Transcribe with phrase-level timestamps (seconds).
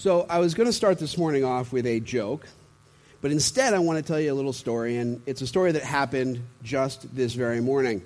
[0.00, 2.46] So I was going to start this morning off with a joke,
[3.20, 5.82] but instead I want to tell you a little story, and it's a story that
[5.82, 8.02] happened just this very morning.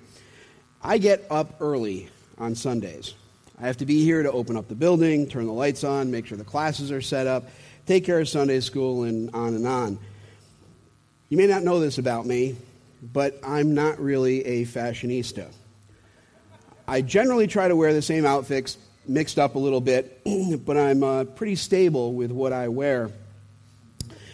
[0.83, 3.15] I get up early on Sundays.
[3.61, 6.27] I have to be here to open up the building, turn the lights on, make
[6.27, 7.45] sure the classes are set up,
[7.87, 10.01] take care of Sunday school, and on and on.
[11.29, 12.57] You may not know this about me,
[13.13, 15.47] but I'm not really a fashionista.
[16.89, 20.23] I generally try to wear the same outfits mixed up a little bit,
[20.65, 23.11] but I'm uh, pretty stable with what I wear.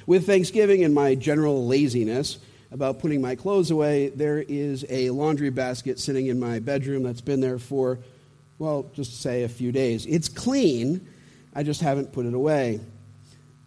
[0.06, 2.38] With Thanksgiving and my general laziness
[2.72, 7.20] about putting my clothes away, there is a laundry basket sitting in my bedroom that's
[7.20, 7.98] been there for,
[8.58, 10.06] well, just say a few days.
[10.06, 11.06] It's clean,
[11.54, 12.80] I just haven't put it away.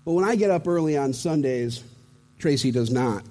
[0.05, 1.83] But when I get up early on Sundays,
[2.39, 3.23] Tracy does not.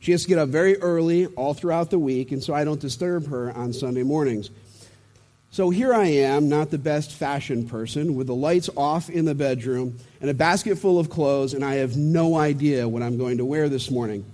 [0.00, 2.80] She has to get up very early all throughout the week, and so I don't
[2.80, 4.50] disturb her on Sunday mornings.
[5.54, 9.36] So here I am, not the best fashion person, with the lights off in the
[9.36, 13.38] bedroom and a basket full of clothes, and I have no idea what I'm going
[13.38, 14.24] to wear this morning.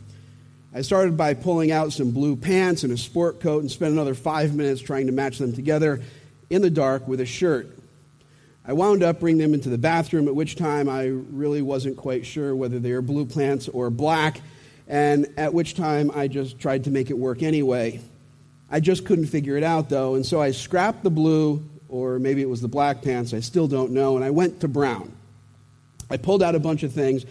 [0.75, 4.15] I started by pulling out some blue pants and a sport coat and spent another
[4.15, 6.01] five minutes trying to match them together
[6.49, 7.69] in the dark with a shirt.
[8.65, 12.25] I wound up bringing them into the bathroom, at which time I really wasn't quite
[12.25, 14.41] sure whether they were blue pants or black,
[14.89, 18.01] and at which time I just tried to make it work anyway.
[18.71, 22.41] I just couldn't figure it out, though, and so I scrapped the blue, or maybe
[22.41, 25.13] it was the black pants, I still don't know, and I went to brown.
[26.09, 27.25] I pulled out a bunch of things,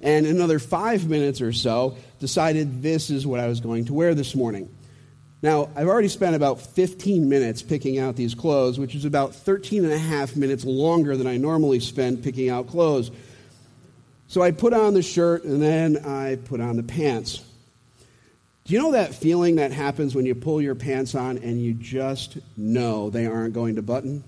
[0.00, 4.14] and another five minutes or so, decided this is what I was going to wear
[4.14, 4.68] this morning.
[5.42, 9.84] Now, I've already spent about 15 minutes picking out these clothes, which is about 13
[9.84, 13.10] and a half minutes longer than I normally spend picking out clothes.
[14.28, 17.44] So I put on the shirt and then I put on the pants.
[18.66, 21.72] Do you know that feeling that happens when you pull your pants on and you
[21.72, 24.24] just know they aren't going to button?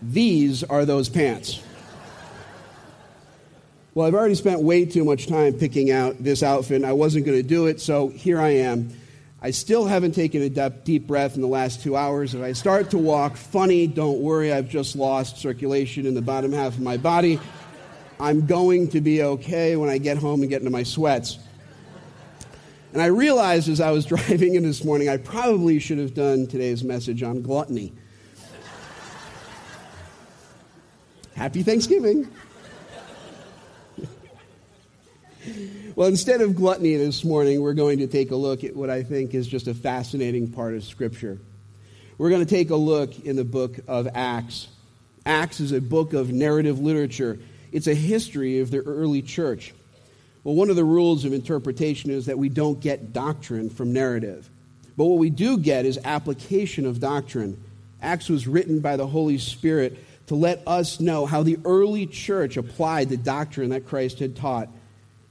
[0.00, 1.60] These are those pants.
[3.94, 7.26] Well, I've already spent way too much time picking out this outfit, and I wasn't
[7.26, 8.96] going to do it, so here I am.
[9.40, 12.32] I still haven't taken a deep breath in the last two hours.
[12.32, 16.52] If I start to walk funny, don't worry, I've just lost circulation in the bottom
[16.52, 17.40] half of my body.
[18.22, 21.40] I'm going to be okay when I get home and get into my sweats.
[22.92, 26.46] And I realized as I was driving in this morning, I probably should have done
[26.46, 27.92] today's message on gluttony.
[31.34, 32.30] Happy Thanksgiving.
[35.96, 39.02] well, instead of gluttony this morning, we're going to take a look at what I
[39.02, 41.40] think is just a fascinating part of Scripture.
[42.18, 44.68] We're going to take a look in the book of Acts.
[45.26, 47.40] Acts is a book of narrative literature
[47.72, 49.74] it's a history of the early church.
[50.44, 54.48] Well, one of the rules of interpretation is that we don't get doctrine from narrative.
[54.96, 57.62] But what we do get is application of doctrine.
[58.02, 62.56] Acts was written by the Holy Spirit to let us know how the early church
[62.56, 64.68] applied the doctrine that Christ had taught.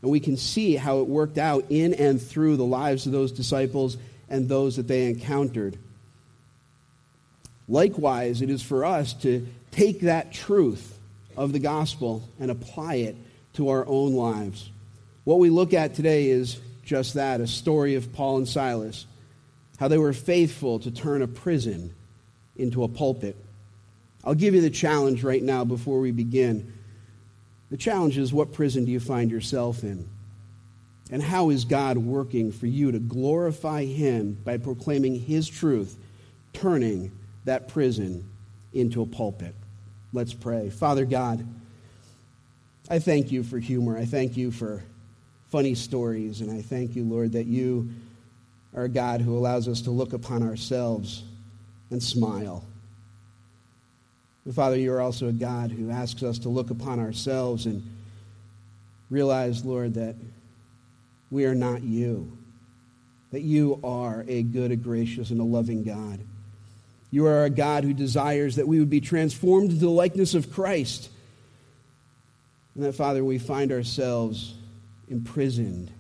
[0.01, 3.31] And we can see how it worked out in and through the lives of those
[3.31, 3.97] disciples
[4.29, 5.77] and those that they encountered.
[7.67, 10.90] Likewise, it is for us to take that truth
[11.37, 13.15] of the gospel and apply it
[13.53, 14.69] to our own lives.
[15.23, 19.05] What we look at today is just that a story of Paul and Silas,
[19.77, 21.93] how they were faithful to turn a prison
[22.55, 23.35] into a pulpit.
[24.23, 26.73] I'll give you the challenge right now before we begin.
[27.69, 30.07] The challenge is what prison do you find yourself in?
[31.09, 35.97] And how is God working for you to glorify Him by proclaiming His truth,
[36.53, 37.11] turning
[37.45, 38.29] that prison
[38.73, 39.55] into a pulpit?
[40.13, 40.69] Let's pray.
[40.69, 41.45] Father God,
[42.89, 43.97] I thank you for humor.
[43.97, 44.83] I thank you for
[45.49, 46.41] funny stories.
[46.41, 47.89] And I thank you, Lord, that you
[48.75, 51.23] are a God who allows us to look upon ourselves
[51.89, 52.63] and smile.
[54.45, 57.83] And Father, you are also a God who asks us to look upon ourselves and
[59.09, 60.15] realize, Lord, that
[61.29, 62.37] we are not you,
[63.31, 66.19] that you are a good, a gracious, and a loving God.
[67.11, 70.51] You are a God who desires that we would be transformed into the likeness of
[70.51, 71.09] Christ.
[72.73, 74.55] And that, Father, we find ourselves
[75.09, 75.91] imprisoned.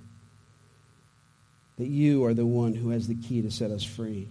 [1.77, 4.29] That you are the one who has the key to set us free.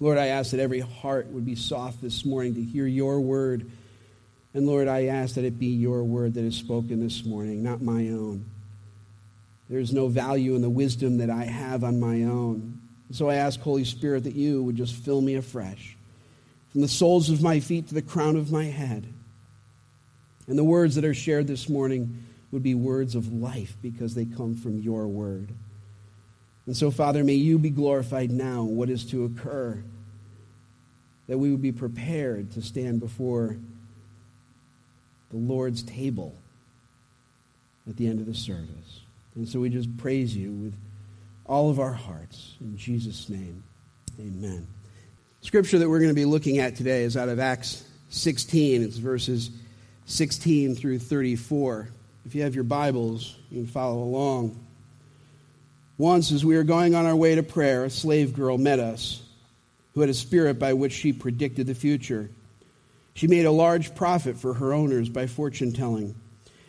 [0.00, 3.70] Lord, I ask that every heart would be soft this morning to hear your word.
[4.54, 7.82] And Lord, I ask that it be your word that is spoken this morning, not
[7.82, 8.44] my own.
[9.68, 12.75] There is no value in the wisdom that I have on my own.
[13.12, 15.96] So I ask, Holy Spirit, that you would just fill me afresh
[16.72, 19.06] from the soles of my feet to the crown of my head.
[20.48, 24.24] And the words that are shared this morning would be words of life because they
[24.24, 25.48] come from your word.
[26.66, 29.82] And so, Father, may you be glorified now what is to occur.
[31.26, 33.56] that we would be prepared to stand before
[35.30, 36.34] the Lord's table
[37.88, 39.00] at the end of the service.
[39.34, 40.74] And so we just praise you with
[41.46, 42.56] all of our hearts.
[42.60, 43.62] In Jesus' name,
[44.18, 44.66] amen.
[45.40, 48.82] Scripture that we're going to be looking at today is out of Acts 16.
[48.82, 49.50] It's verses
[50.06, 51.88] 16 through 34.
[52.24, 54.58] If you have your Bibles, you can follow along.
[55.98, 59.22] Once, as we were going on our way to prayer, a slave girl met us
[59.94, 62.28] who had a spirit by which she predicted the future.
[63.14, 66.14] She made a large profit for her owners by fortune telling.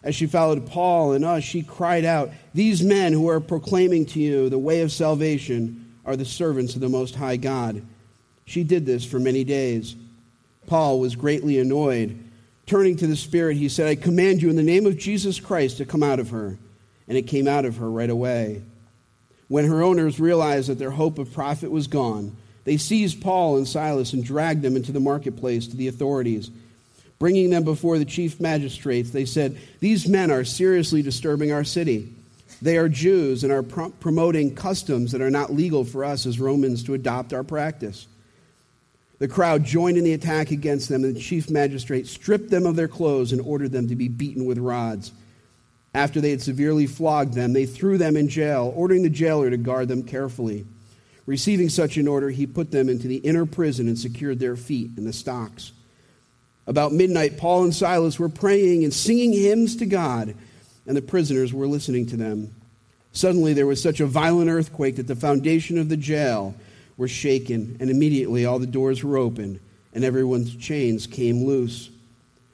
[0.04, 4.20] As she followed Paul and us, she cried out, These men who are proclaiming to
[4.20, 7.86] you the way of salvation are the servants of the Most High God.
[8.46, 9.96] She did this for many days.
[10.68, 12.18] Paul was greatly annoyed.
[12.66, 15.78] Turning to the Spirit, he said, I command you in the name of Jesus Christ
[15.78, 16.58] to come out of her.
[17.08, 18.62] And it came out of her right away.
[19.48, 22.36] When her owners realized that their hope of profit was gone,
[22.66, 26.52] they seized Paul and Silas and dragged them into the marketplace to the authorities.
[27.20, 32.14] Bringing them before the chief magistrates, they said, These men are seriously disturbing our city.
[32.62, 36.84] They are Jews and are promoting customs that are not legal for us as Romans
[36.84, 38.08] to adopt our practice.
[39.20, 42.76] The crowd joined in the attack against them, and the chief magistrate stripped them of
[42.76, 45.12] their clothes and ordered them to be beaten with rods.
[45.96, 49.58] After they had severely flogged them, they threw them in jail, ordering the jailer to
[49.58, 50.68] guard them carefully.
[51.26, 54.92] Receiving such an order, he put them into the inner prison and secured their feet
[54.98, 55.72] in the stocks.
[56.68, 60.36] About midnight, Paul and Silas were praying and singing hymns to God,
[60.86, 62.54] and the prisoners were listening to them.
[63.14, 66.54] Suddenly, there was such a violent earthquake that the foundation of the jail
[66.98, 69.62] were shaken, and immediately all the doors were opened,
[69.94, 71.90] and everyone's chains came loose.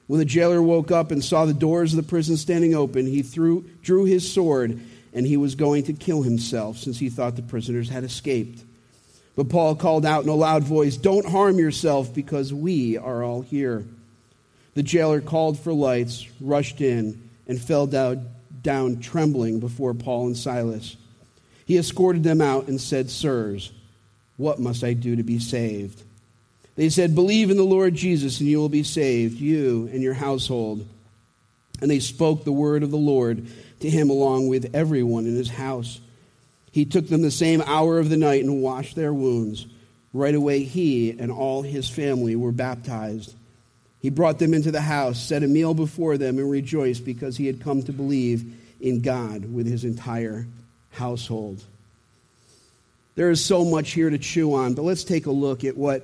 [0.06, 3.22] When the jailer woke up and saw the doors of the prison standing open, he
[3.22, 4.78] threw, drew his sword,
[5.12, 8.62] and he was going to kill himself, since he thought the prisoners had escaped.
[9.34, 13.40] But Paul called out in a loud voice, Don't harm yourself, because we are all
[13.40, 13.84] here.
[14.74, 18.28] The jailer called for lights, rushed in, and fell down,
[18.62, 20.96] down trembling before Paul and Silas.
[21.66, 23.72] He escorted them out and said, Sirs,
[24.36, 26.02] what must I do to be saved?
[26.76, 30.14] They said, Believe in the Lord Jesus, and you will be saved, you and your
[30.14, 30.86] household.
[31.80, 33.46] And they spoke the word of the Lord
[33.80, 36.00] to him along with everyone in his house.
[36.72, 39.66] He took them the same hour of the night and washed their wounds.
[40.12, 43.34] Right away, he and all his family were baptized.
[44.04, 47.46] He brought them into the house, set a meal before them, and rejoiced because he
[47.46, 48.44] had come to believe
[48.78, 50.46] in God with his entire
[50.90, 51.64] household.
[53.14, 56.02] There is so much here to chew on, but let's take a look at what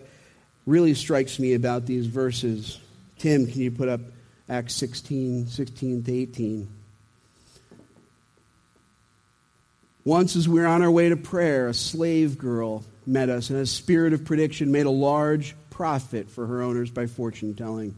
[0.65, 2.81] really strikes me about these verses.
[3.19, 4.01] Tim, can you put up
[4.49, 6.69] Acts 16, 16 to 18?
[10.07, 13.59] Once, as we were on our way to prayer, a slave girl met us, and
[13.59, 17.95] a spirit of prediction made a large profit for her owners by fortune telling.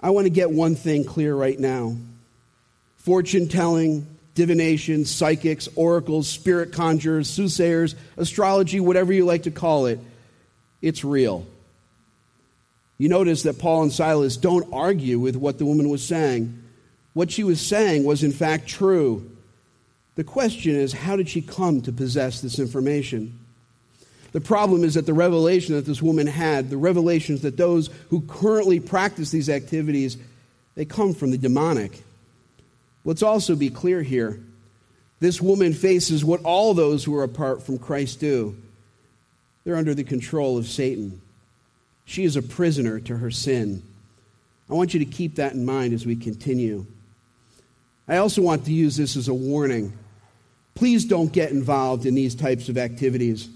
[0.00, 1.96] I want to get one thing clear right now
[2.98, 10.00] fortune telling divination, psychics, oracles, spirit conjurers, soothsayers, astrology, whatever you like to call it,
[10.82, 11.46] it's real.
[12.98, 16.62] You notice that Paul and Silas don't argue with what the woman was saying.
[17.12, 19.30] What she was saying was, in fact, true.
[20.16, 23.38] The question is, how did she come to possess this information?
[24.32, 28.20] The problem is that the revelation that this woman had, the revelations that those who
[28.22, 30.16] currently practice these activities,
[30.74, 32.02] they come from the demonic.
[33.04, 34.40] Let's also be clear here.
[35.20, 38.56] This woman faces what all those who are apart from Christ do.
[39.64, 41.20] They're under the control of Satan.
[42.04, 43.82] She is a prisoner to her sin.
[44.68, 46.86] I want you to keep that in mind as we continue.
[48.08, 49.96] I also want to use this as a warning.
[50.74, 53.48] Please don't get involved in these types of activities.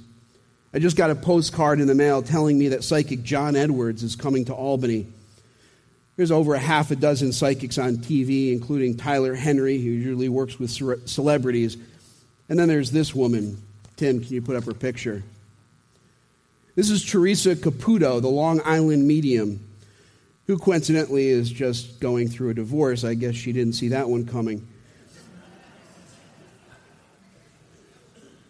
[0.73, 4.15] I just got a postcard in the mail telling me that psychic John Edwards is
[4.15, 5.07] coming to Albany.
[6.17, 10.59] There's over a half a dozen psychics on TV, including Tyler Henry, who usually works
[10.59, 10.71] with
[11.09, 11.77] celebrities.
[12.49, 13.63] And then there's this woman.
[13.97, 15.23] Tim, can you put up her picture?
[16.75, 19.61] This is Theresa Caputo, the Long Island medium,
[20.47, 23.05] who coincidentally is just going through a divorce.
[23.05, 24.67] I guess she didn't see that one coming.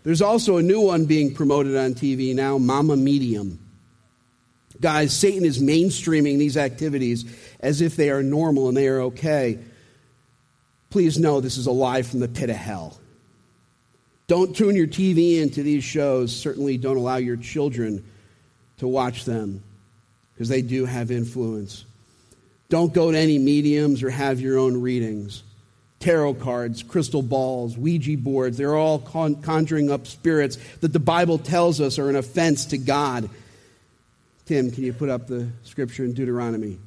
[0.08, 3.58] There's also a new one being promoted on TV now, Mama Medium.
[4.80, 7.26] Guys, Satan is mainstreaming these activities
[7.60, 9.58] as if they are normal and they are okay.
[10.88, 12.98] Please know this is a lie from the pit of hell.
[14.28, 16.34] Don't tune your TV into these shows.
[16.34, 18.02] Certainly don't allow your children
[18.78, 19.62] to watch them
[20.32, 21.84] because they do have influence.
[22.70, 25.42] Don't go to any mediums or have your own readings.
[26.00, 31.38] Tarot cards, crystal balls, Ouija boards, they're all con- conjuring up spirits that the Bible
[31.38, 33.28] tells us are an offense to God
[34.48, 36.78] Tim, can you put up the scripture in Deuteronomy?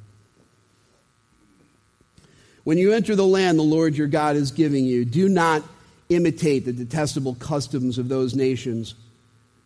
[2.64, 5.62] When you enter the land the Lord your God is giving you, do not
[6.08, 8.96] imitate the detestable customs of those nations.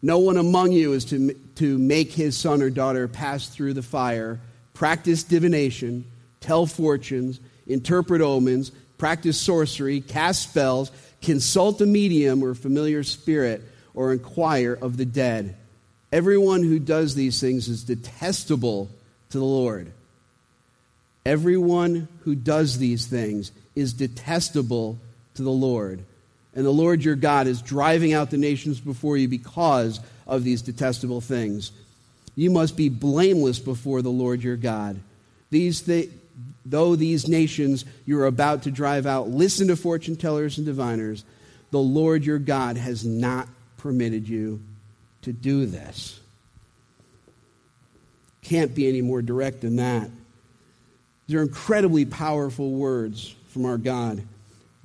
[0.03, 3.83] No one among you is to, to make his son or daughter pass through the
[3.83, 4.41] fire,
[4.75, 6.05] practice divination,
[6.41, 10.91] tell fortunes, interpret omens, practice sorcery, cast spells,
[11.23, 13.62] consult a medium or familiar spirit,
[13.95, 15.57] or inquire of the dead.
[16.12, 18.91] Everyone who does these things is detestable
[19.31, 19.93] to the Lord.
[21.25, 24.99] Everyone who does these things is detestable
[25.35, 26.05] to the Lord.
[26.55, 30.62] And the Lord your God is driving out the nations before you because of these
[30.62, 31.73] detestable things.
[32.35, 35.00] You must be blameless before the Lord your God.
[35.50, 36.11] These th-
[36.64, 41.25] though these nations you're about to drive out listen to fortune tellers and diviners,
[41.71, 44.61] the Lord your God has not permitted you
[45.23, 46.21] to do this.
[48.43, 50.09] Can't be any more direct than that.
[51.26, 54.23] These are incredibly powerful words from our God.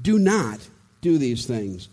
[0.01, 0.59] Do not
[1.01, 1.87] do these things.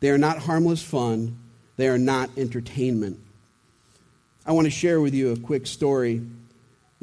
[0.00, 1.38] They are not harmless fun,
[1.76, 3.20] they are not entertainment.
[4.46, 6.22] I want to share with you a quick story.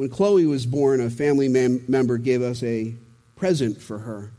[0.01, 2.95] When Chloe was born, a family mem- member gave us a
[3.35, 4.31] present for her.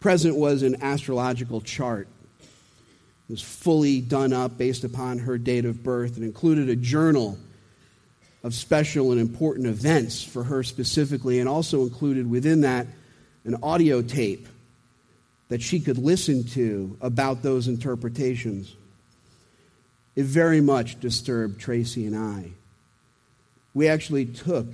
[0.00, 2.08] Present was an astrological chart.
[2.40, 7.38] It was fully done up based upon her date of birth and included a journal
[8.42, 12.86] of special and important events for her specifically, and also included within that
[13.44, 14.48] an audio tape
[15.48, 18.74] that she could listen to about those interpretations.
[20.16, 22.52] It very much disturbed Tracy and I.
[23.74, 24.66] We actually took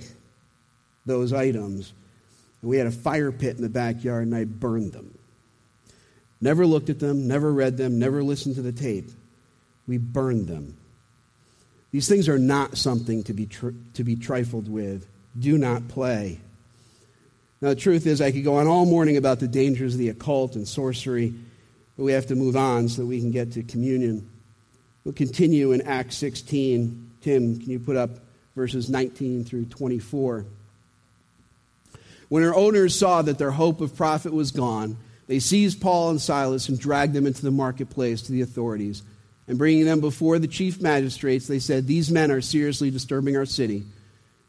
[1.05, 1.93] those items
[2.61, 5.17] and we had a fire pit in the backyard and I burned them.
[6.39, 9.09] Never looked at them, never read them, never listened to the tape.
[9.87, 10.77] We burned them.
[11.91, 15.07] These things are not something to be, tr- to be trifled with.
[15.37, 16.39] Do not play.
[17.61, 20.09] Now, the truth is, I could go on all morning about the dangers of the
[20.09, 21.33] occult and sorcery,
[21.95, 24.27] but we have to move on so that we can get to communion.
[25.03, 27.11] We'll continue in Acts 16.
[27.21, 28.09] Tim, can you put up
[28.55, 30.45] verses 19 through 24?
[32.29, 36.21] When her owners saw that their hope of profit was gone, they seized Paul and
[36.21, 39.03] Silas and dragged them into the marketplace to the authorities.
[39.47, 43.45] And bringing them before the chief magistrates, they said, These men are seriously disturbing our
[43.45, 43.83] city.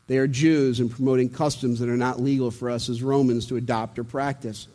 [0.06, 3.56] They are Jews and promoting customs that are not legal for us as Romans to
[3.56, 4.68] adopt or practice.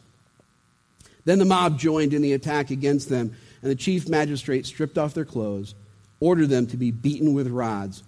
[1.26, 5.14] Then the mob joined in the attack against them, and the chief magistrate stripped off
[5.14, 5.76] their clothes,
[6.20, 8.04] ordered them to be beaten with rods.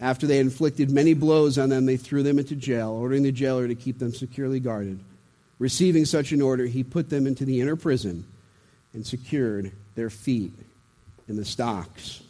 [0.00, 3.32] After they had inflicted many blows on them, they threw them into jail, ordering the
[3.32, 4.98] jailer to keep them securely guarded.
[5.58, 8.24] Receiving such an order, he put them into the inner prison
[8.92, 10.52] and secured their feet
[11.28, 12.20] in the stocks.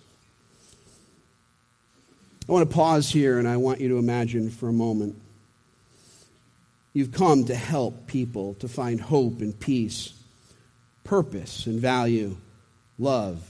[2.48, 5.20] I want to pause here and I want you to imagine for a moment.
[6.92, 10.12] You've come to help people to find hope and peace,
[11.02, 12.36] purpose and value,
[12.98, 13.42] love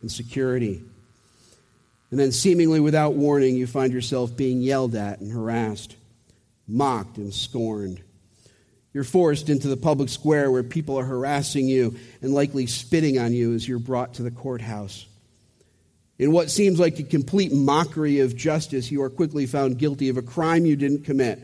[0.00, 0.82] and security.
[2.10, 5.96] And then, seemingly without warning, you find yourself being yelled at and harassed,
[6.66, 8.02] mocked and scorned.
[8.92, 13.32] You're forced into the public square where people are harassing you and likely spitting on
[13.32, 15.06] you as you're brought to the courthouse.
[16.18, 20.16] In what seems like a complete mockery of justice, you are quickly found guilty of
[20.16, 21.38] a crime you didn't commit,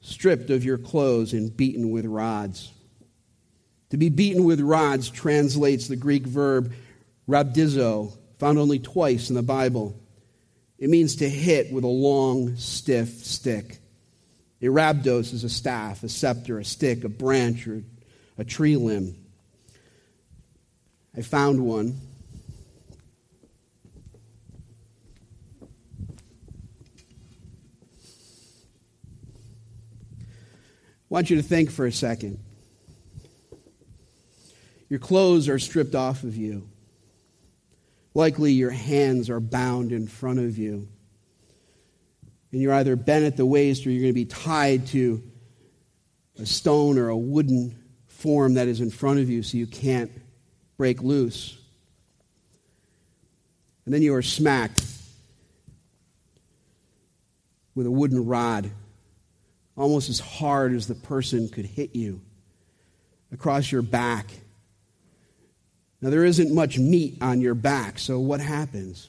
[0.00, 2.70] stripped of your clothes and beaten with rods.
[3.90, 6.72] To be beaten with rods translates the Greek verb
[7.28, 9.96] rhabdizo, found only twice in the Bible.
[10.76, 13.78] It means to hit with a long, stiff stick.
[14.60, 17.84] A rhabdos is a staff, a scepter, a stick, a branch, or
[18.36, 19.14] a tree limb.
[21.16, 22.00] I found one.
[25.62, 25.66] I
[31.10, 32.40] want you to think for a second.
[34.88, 36.66] Your clothes are stripped off of you.
[38.14, 40.88] Likely your hands are bound in front of you
[42.52, 45.22] and you're either bent at the waist or you're going to be tied to
[46.38, 47.76] a stone or a wooden
[48.06, 50.12] form that is in front of you so you can't
[50.76, 51.56] break loose.
[53.84, 54.84] And then you are smacked
[57.74, 58.70] with a wooden rod,
[59.76, 62.20] almost as hard as the person could hit you,
[63.32, 64.30] across your back.
[66.02, 69.08] Now, there isn't much meat on your back, so what happens?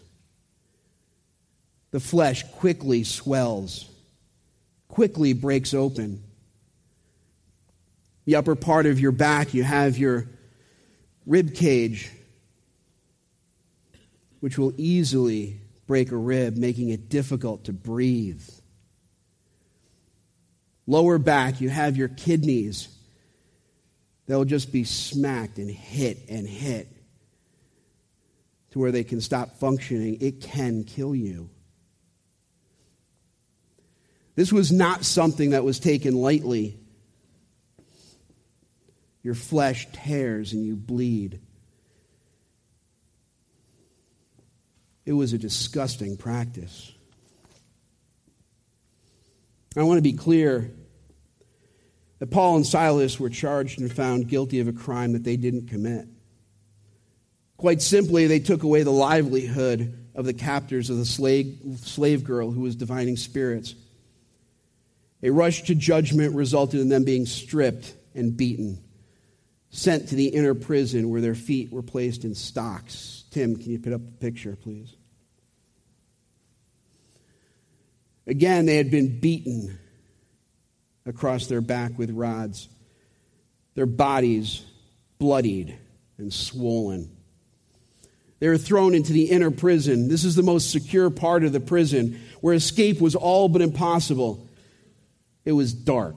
[1.94, 3.88] the flesh quickly swells,
[4.88, 6.24] quickly breaks open.
[8.26, 10.28] The upper part of your back, you have your
[11.28, 12.10] rib cage,
[14.40, 18.44] which will easily break a rib, making it difficult to breathe.
[20.88, 22.88] Lower back, you have your kidneys.
[24.26, 26.88] They'll just be smacked and hit and hit
[28.72, 30.18] to where they can stop functioning.
[30.22, 31.50] It can kill you.
[34.36, 36.78] This was not something that was taken lightly.
[39.22, 41.40] Your flesh tears and you bleed.
[45.06, 46.92] It was a disgusting practice.
[49.76, 50.72] I want to be clear
[52.24, 55.68] that Paul and Silas were charged and found guilty of a crime that they didn't
[55.68, 56.08] commit.
[57.58, 62.50] Quite simply, they took away the livelihood of the captors of the slave, slave girl
[62.50, 63.76] who was divining spirits.
[65.22, 68.82] A rush to judgment resulted in them being stripped and beaten,
[69.72, 73.26] sent to the inner prison where their feet were placed in stocks.
[73.32, 74.96] Tim, can you put up the picture, please?
[78.26, 79.78] Again, they had been beaten
[81.06, 82.70] across their back with rods,
[83.76, 84.64] their bodies
[85.18, 85.78] bloodied
[86.18, 87.10] and swollen.
[88.40, 90.10] They were thrown into the inner prison.
[90.10, 94.48] This is the most secure part of the prison where escape was all but impossible.
[95.46, 96.16] It was dark,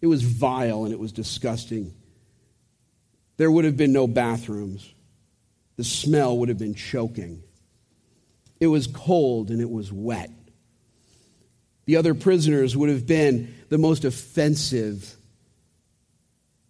[0.00, 1.94] it was vile, and it was disgusting.
[3.36, 4.92] There would have been no bathrooms,
[5.76, 7.42] the smell would have been choking.
[8.60, 10.30] It was cold and it was wet.
[11.86, 15.14] The other prisoners would have been the most offensive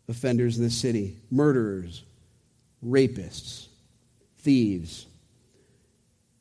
[0.09, 2.03] offenders in the city murderers,
[2.85, 3.69] rapists,
[4.39, 5.07] thieves.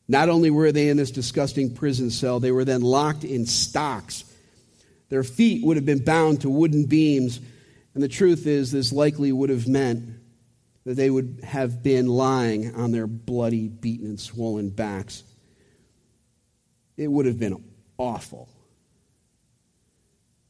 [0.08, 4.26] Not only were they in this disgusting prison cell, they were then locked in stocks.
[5.10, 7.40] Their feet would have been bound to wooden beams,
[7.94, 10.10] and the truth is, this likely would have meant
[10.86, 15.24] that they would have been lying on their bloody, beaten, and swollen backs.
[16.98, 17.64] It would have been
[17.98, 18.50] awful.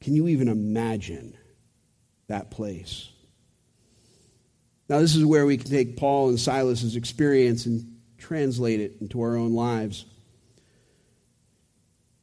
[0.03, 1.37] Can you even imagine
[2.27, 3.09] that place?
[4.89, 9.22] Now, this is where we can take Paul and Silas's experience and translate it into
[9.22, 10.03] our own lives.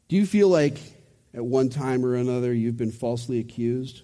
[0.08, 0.78] Do you feel like
[1.32, 4.02] at one time or another you've been falsely accused?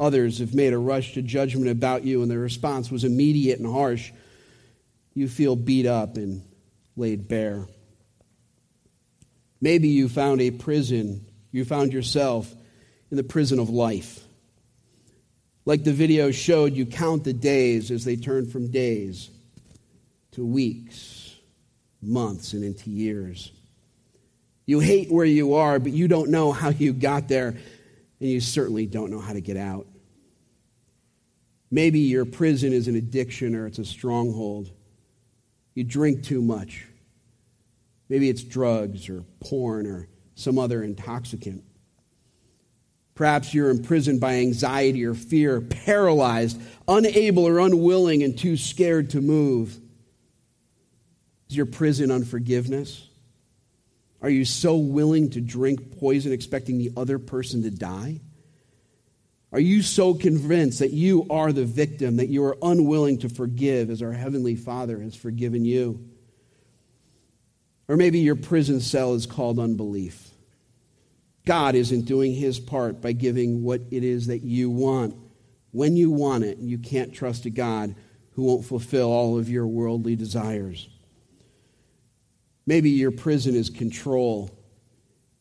[0.00, 3.72] Others have made a rush to judgment about you, and the response was immediate and
[3.72, 4.10] harsh.
[5.14, 6.42] You feel beat up and
[6.96, 7.68] laid bare.
[9.60, 11.24] Maybe you found a prison
[11.56, 12.54] you found yourself
[13.10, 14.22] in the prison of life.
[15.64, 19.30] Like the video showed, you count the days as they turn from days
[20.32, 21.34] to weeks,
[22.02, 23.50] months, and into years.
[24.66, 28.40] You hate where you are, but you don't know how you got there, and you
[28.40, 29.86] certainly don't know how to get out.
[31.70, 34.70] Maybe your prison is an addiction or it's a stronghold.
[35.74, 36.86] You drink too much.
[38.10, 41.64] Maybe it's drugs or porn or some other intoxicant.
[43.16, 49.22] Perhaps you're imprisoned by anxiety or fear, paralyzed, unable or unwilling, and too scared to
[49.22, 49.80] move.
[51.48, 53.08] Is your prison unforgiveness?
[54.20, 58.20] Are you so willing to drink poison expecting the other person to die?
[59.52, 63.88] Are you so convinced that you are the victim that you are unwilling to forgive
[63.88, 66.06] as our Heavenly Father has forgiven you?
[67.88, 70.25] Or maybe your prison cell is called unbelief.
[71.46, 75.16] God isn't doing his part by giving what it is that you want
[75.70, 76.58] when you want it.
[76.58, 77.94] You can't trust a God
[78.32, 80.88] who won't fulfill all of your worldly desires.
[82.66, 84.50] Maybe your prison is control.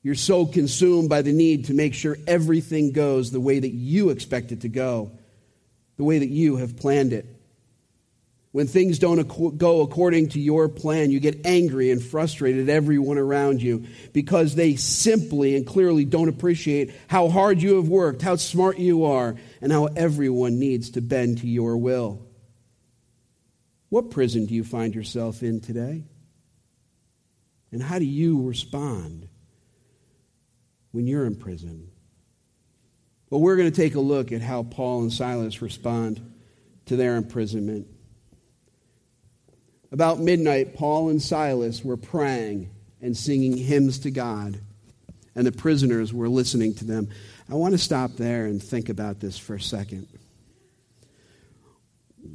[0.03, 4.11] You're so consumed by the need to make sure everything goes the way that you
[4.11, 5.11] expect it to go,
[5.97, 7.25] the way that you have planned it.
[8.55, 13.17] When things don't go according to your plan, you get angry and frustrated at everyone
[13.17, 18.37] around you because they simply and clearly don't appreciate how hard you have worked, how
[18.37, 22.25] smart you are, and how everyone needs to bend to your will.
[23.89, 26.05] What prison do you find yourself in today?
[27.73, 29.27] And how do you respond
[30.93, 31.91] when you're in prison?
[33.29, 36.21] Well, we're going to take a look at how Paul and Silas respond
[36.85, 37.87] to their imprisonment.
[39.95, 42.69] About midnight, Paul and Silas were praying
[43.01, 44.59] and singing hymns to God,
[45.35, 47.07] and the prisoners were listening to them.
[47.49, 50.09] I want to stop there and think about this for a second.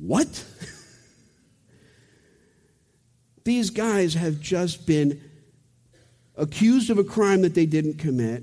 [0.01, 0.27] What?
[3.44, 5.20] These guys have just been
[6.37, 8.42] accused of a crime that they didn't commit,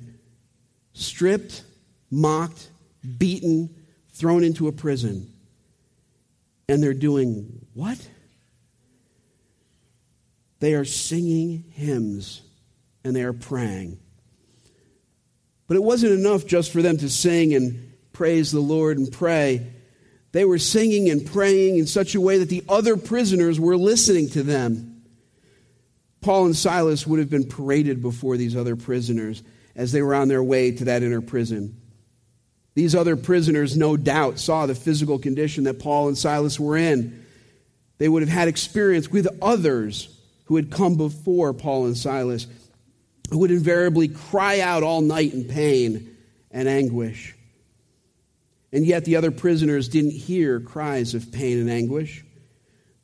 [0.94, 1.64] stripped,
[2.12, 2.70] mocked,
[3.18, 3.76] beaten,
[4.12, 5.34] thrown into a prison.
[6.70, 7.98] And they're doing what?
[10.60, 12.41] They are singing hymns
[13.04, 14.00] and they are praying.
[15.67, 19.72] But it wasn't enough just for them to sing and praise the Lord and pray.
[20.32, 24.30] They were singing and praying in such a way that the other prisoners were listening
[24.30, 25.04] to them.
[26.22, 29.43] Paul and Silas would have been paraded before these other prisoners
[29.76, 31.80] as they were on their way to that inner prison.
[32.74, 37.26] These other prisoners, no doubt, saw the physical condition that Paul and Silas were in.
[37.98, 40.17] They would have had experience with others
[40.48, 42.48] who had come before Paul and Silas,
[43.30, 46.16] who would invariably cry out all night in pain
[46.52, 47.36] and anguish.
[48.72, 52.24] And yet the other prisoners didn't hear cries of pain and anguish.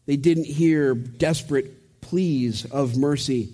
[0.06, 3.54] They didn't hear desperate pleas of mercy,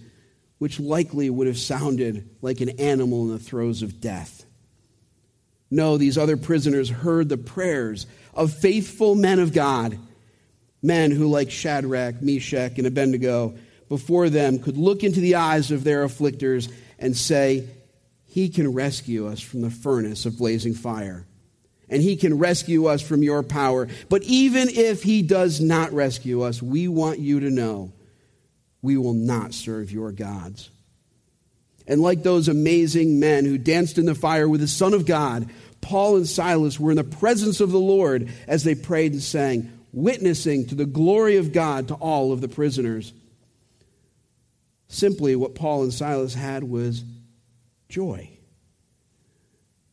[0.58, 4.45] which likely would have sounded like an animal in the throes of death.
[5.71, 9.97] No, these other prisoners heard the prayers of faithful men of God,
[10.82, 13.56] men who, like Shadrach, Meshach, and Abednego,
[13.89, 17.67] before them could look into the eyes of their afflictors and say,
[18.25, 21.25] He can rescue us from the furnace of blazing fire.
[21.89, 23.88] And he can rescue us from your power.
[24.10, 27.91] But even if he does not rescue us, we want you to know
[28.84, 30.69] we will not serve your gods.
[31.88, 35.49] And like those amazing men who danced in the fire with the Son of God,
[35.82, 39.71] Paul and Silas were in the presence of the Lord as they prayed and sang,
[39.91, 43.12] witnessing to the glory of God to all of the prisoners.
[44.89, 47.04] Simply, what Paul and Silas had was
[47.88, 48.30] joy.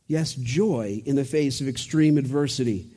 [0.08, 2.90] Yes, joy in the face of extreme adversity.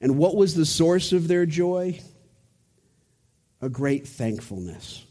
[0.00, 2.00] And what was the source of their joy?
[3.60, 5.04] A great thankfulness.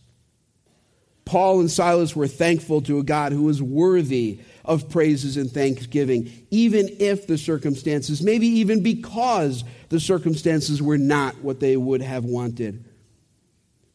[1.25, 6.45] Paul and Silas were thankful to a God who was worthy of praises and thanksgiving,
[6.51, 12.25] even if the circumstances, maybe even because the circumstances were not what they would have
[12.25, 12.86] wanted.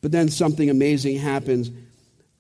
[0.01, 1.71] But then something amazing happens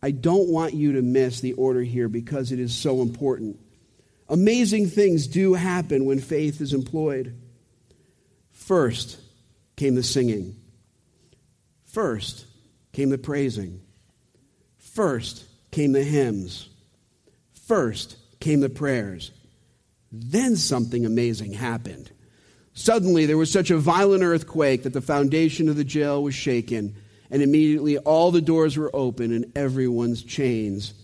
[0.06, 3.58] I don't want you to miss the order here because it is so important.
[4.28, 7.36] Amazing things do happen when faith is employed.
[8.52, 9.18] First
[9.74, 10.54] came the singing.
[11.86, 12.46] First
[12.92, 13.80] came the praising.
[14.78, 15.42] First
[15.72, 16.68] came the hymns.
[17.66, 19.32] First came the prayers.
[20.12, 22.12] Then something amazing happened.
[22.74, 26.94] Suddenly, there was such a violent earthquake that the foundation of the jail was shaken
[27.30, 30.94] and immediately all the doors were open and everyone's chains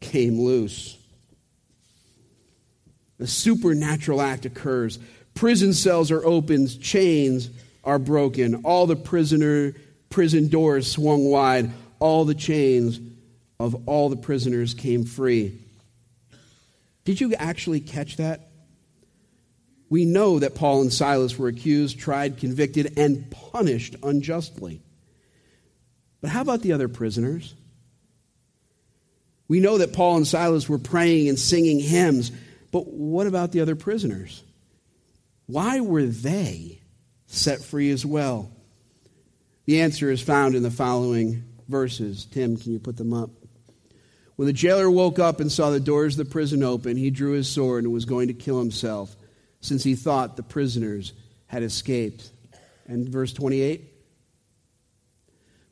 [0.00, 0.96] came loose.
[3.18, 4.98] A supernatural act occurs.
[5.34, 7.50] Prison cells are opened, chains
[7.84, 9.74] are broken, all the prisoner
[10.10, 13.00] prison doors swung wide, all the chains
[13.58, 15.58] of all the prisoners came free.
[17.04, 18.48] Did you actually catch that?
[19.88, 24.80] We know that Paul and Silas were accused, tried, convicted, and punished unjustly.
[26.26, 27.54] But how about the other prisoners?
[29.46, 32.32] We know that Paul and Silas were praying and singing hymns,
[32.72, 34.42] but what about the other prisoners?
[35.46, 36.80] Why were they
[37.28, 38.50] set free as well?
[39.66, 42.24] The answer is found in the following verses.
[42.24, 43.30] Tim, can you put them up?
[44.34, 47.34] When the jailer woke up and saw the doors of the prison open, he drew
[47.34, 49.14] his sword and was going to kill himself,
[49.60, 51.12] since he thought the prisoners
[51.46, 52.32] had escaped.
[52.88, 53.92] And verse 28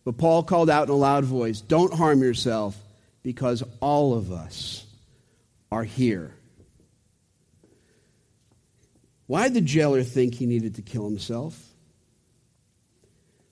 [0.05, 2.77] but Paul called out in a loud voice, Don't harm yourself,
[3.23, 4.85] because all of us
[5.73, 6.35] are here.
[9.27, 11.59] Why did the jailer think he needed to kill himself?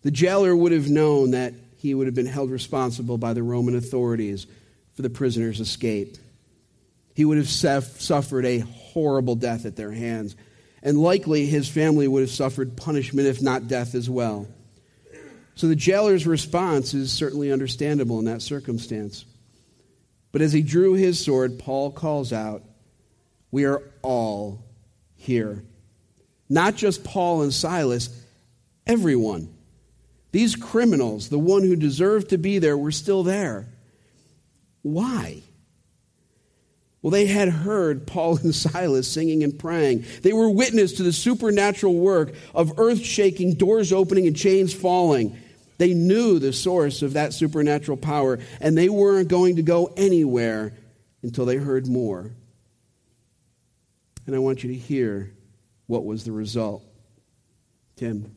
[0.02, 3.74] The jailer would have known that he would have been held responsible by the Roman
[3.74, 4.46] authorities
[4.94, 6.16] for the prisoner's escape.
[7.14, 10.36] He would have suffered a horrible death at their hands,
[10.82, 14.48] and likely his family would have suffered punishment, if not death, as well.
[15.54, 19.24] So the jailer's response is certainly understandable in that circumstance.
[20.32, 22.62] But as he drew his sword, Paul calls out,
[23.50, 24.64] We are all
[25.14, 25.62] here.
[26.48, 28.08] Not just Paul and Silas,
[28.86, 29.52] everyone.
[30.32, 33.68] These criminals, the one who deserved to be there, were still there.
[34.80, 35.42] Why?
[37.02, 40.04] Well, they had heard Paul and Silas singing and praying.
[40.22, 45.36] They were witness to the supernatural work of earth shaking, doors opening, and chains falling.
[45.78, 50.74] They knew the source of that supernatural power, and they weren't going to go anywhere
[51.22, 52.30] until they heard more.
[54.26, 55.32] And I want you to hear
[55.86, 56.84] what was the result.
[57.96, 58.34] Tim.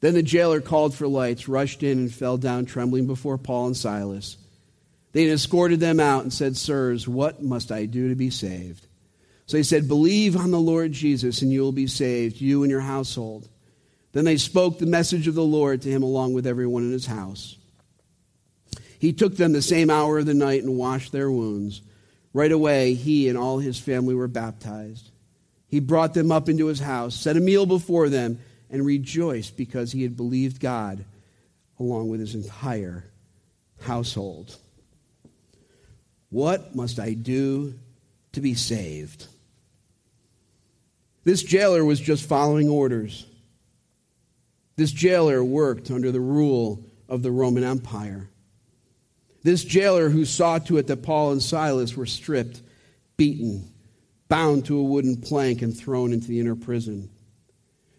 [0.00, 3.76] Then the jailer called for lights, rushed in, and fell down trembling before Paul and
[3.76, 4.36] Silas.
[5.12, 8.86] They escorted them out and said, Sirs, what must I do to be saved?
[9.46, 12.70] So he said, Believe on the Lord Jesus, and you will be saved, you and
[12.70, 13.48] your household.
[14.12, 17.06] Then they spoke the message of the Lord to him along with everyone in his
[17.06, 17.56] house.
[18.98, 21.82] He took them the same hour of the night and washed their wounds.
[22.32, 25.10] Right away, he and all his family were baptized.
[25.66, 28.38] He brought them up into his house, set a meal before them,
[28.70, 31.04] and rejoiced because he had believed God
[31.78, 33.04] along with his entire
[33.80, 34.56] household.
[36.30, 37.74] What must I do
[38.32, 39.26] to be saved?
[41.24, 43.26] This jailer was just following orders.
[44.82, 48.28] This jailer worked under the rule of the Roman Empire.
[49.44, 52.60] This jailer who saw to it that Paul and Silas were stripped,
[53.16, 53.72] beaten,
[54.26, 57.10] bound to a wooden plank, and thrown into the inner prison.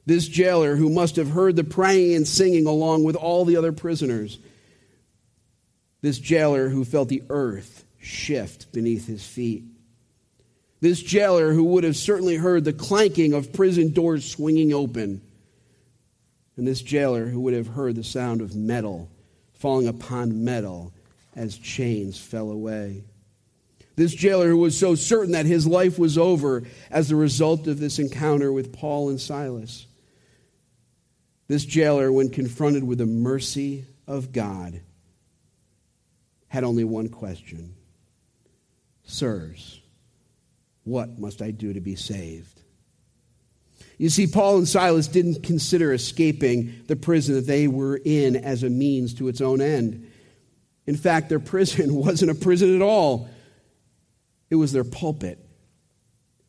[0.05, 3.71] This jailer who must have heard the praying and singing along with all the other
[3.71, 4.37] prisoners.
[6.01, 9.63] This jailer who felt the earth shift beneath his feet.
[10.81, 15.21] This jailer who would have certainly heard the clanking of prison doors swinging open.
[16.55, 19.09] And this jailer who would have heard the sound of metal
[19.53, 20.93] falling upon metal
[21.35, 23.03] as chains fell away.
[23.95, 27.79] This jailer who was so certain that his life was over as a result of
[27.79, 29.85] this encounter with Paul and Silas.
[31.47, 34.81] This jailer, when confronted with the mercy of God,
[36.47, 37.75] had only one question
[39.05, 39.79] Sirs,
[40.83, 42.62] what must I do to be saved?
[43.97, 48.63] You see, Paul and Silas didn't consider escaping the prison that they were in as
[48.63, 50.09] a means to its own end.
[50.85, 53.29] In fact, their prison wasn't a prison at all,
[54.49, 55.39] it was their pulpit.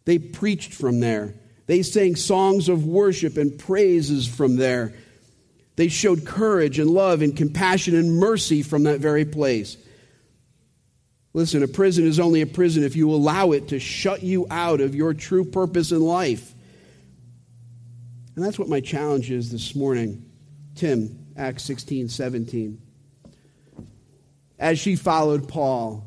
[0.04, 1.34] They preached from there,
[1.66, 4.94] they sang songs of worship and praises from there.
[5.76, 9.76] They showed courage and love and compassion and mercy from that very place.
[11.32, 14.80] Listen, a prison is only a prison if you allow it to shut you out
[14.80, 16.53] of your true purpose in life.
[18.34, 20.28] And that's what my challenge is this morning.
[20.74, 22.80] Tim, Acts 16, 17.
[24.58, 26.06] As she followed Paul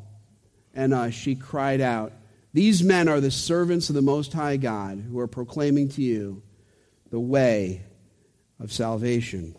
[0.74, 2.12] and us, she cried out,
[2.52, 6.42] These men are the servants of the Most High God who are proclaiming to you
[7.10, 7.82] the way
[8.60, 9.54] of salvation.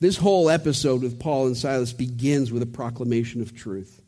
[0.00, 4.02] This whole episode with Paul and Silas begins with a proclamation of truth.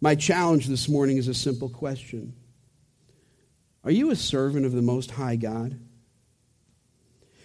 [0.00, 2.34] My challenge this morning is a simple question
[3.84, 5.78] Are you a servant of the Most High God?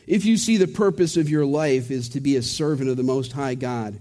[0.08, 3.04] If you see the purpose of your life is to be a servant of the
[3.04, 4.00] Most High God,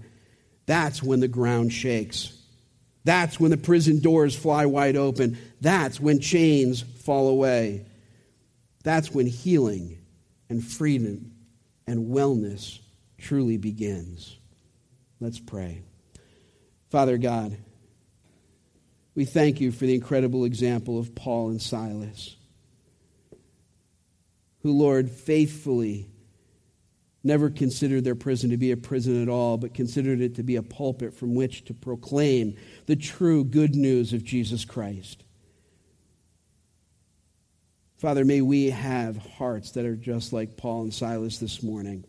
[0.65, 2.37] that's when the ground shakes.
[3.03, 5.37] That's when the prison doors fly wide open.
[5.61, 7.85] That's when chains fall away.
[8.83, 9.99] That's when healing
[10.49, 11.31] and freedom
[11.87, 12.79] and wellness
[13.17, 14.37] truly begins.
[15.19, 15.81] Let's pray.
[16.89, 17.57] Father God,
[19.15, 22.35] we thank you for the incredible example of Paul and Silas,
[24.59, 26.09] who, Lord, faithfully
[27.23, 30.57] never considered their prison to be a prison at all, but considered it to be
[30.57, 35.23] a pulpit from which to proclaim the true good news of Jesus Christ.
[37.97, 42.05] Father, may we have hearts that are just like Paul and Silas this morning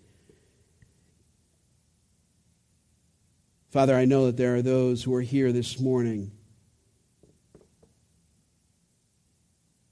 [3.77, 6.33] Father, I know that there are those who are here this morning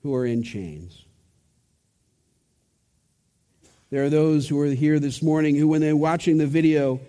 [0.04, 1.02] who are in chains.
[3.90, 7.00] There are those who are here this morning who, when they're watching the video,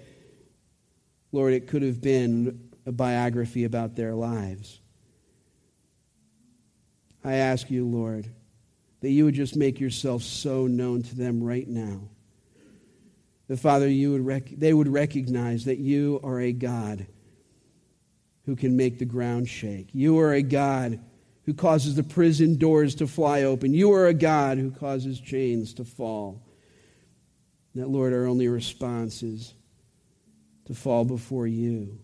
[1.33, 4.79] Lord, it could have been a biography about their lives.
[7.21, 8.29] I ask you, Lord,
[9.01, 11.99] that you would just make yourself so known to them right now
[13.49, 17.05] that, Father, you would rec- they would recognize that you are a God
[18.45, 19.89] who can make the ground shake.
[19.91, 20.99] You are a God
[21.45, 23.73] who causes the prison doors to fly open.
[23.73, 26.41] You are a God who causes chains to fall.
[27.73, 29.53] And that, Lord, our only response is
[30.65, 31.99] to fall before you,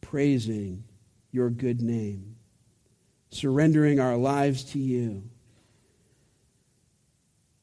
[0.00, 0.84] praising
[1.32, 2.36] your good name,
[3.30, 5.24] surrendering our lives to you,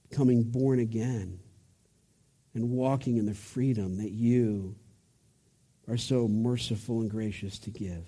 [0.10, 1.40] becoming born again
[2.54, 4.76] and walking in the freedom that you
[5.88, 8.06] are so merciful and gracious to give.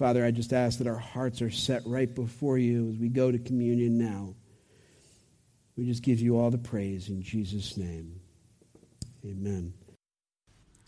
[0.00, 3.30] Father, I just ask that our hearts are set right before you as we go
[3.30, 4.34] to communion now.
[5.76, 8.18] We just give you all the praise in Jesus' name.
[9.26, 9.74] Amen.